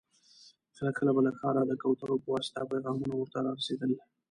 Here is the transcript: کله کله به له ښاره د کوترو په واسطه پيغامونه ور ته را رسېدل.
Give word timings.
کله 0.77 0.91
کله 0.97 1.11
به 1.15 1.21
له 1.27 1.31
ښاره 1.39 1.61
د 1.65 1.73
کوترو 1.81 2.21
په 2.23 2.27
واسطه 2.35 2.61
پيغامونه 2.71 3.13
ور 3.15 3.27
ته 3.33 3.39
را 3.45 3.51
رسېدل. 3.59 3.91